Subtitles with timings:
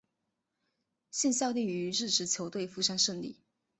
[1.11, 3.39] 现效力于日职球队富山胜利。